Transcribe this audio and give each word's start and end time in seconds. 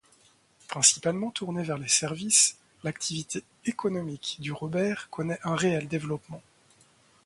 Principalement 0.67 1.29
tournée 1.29 1.61
vers 1.61 1.77
les 1.77 1.87
services, 1.87 2.57
l'activité 2.83 3.43
économique 3.65 4.37
du 4.39 4.51
Robert 4.51 5.11
connaît 5.11 5.37
un 5.43 5.55
réel 5.55 5.87
développement. 5.87 6.41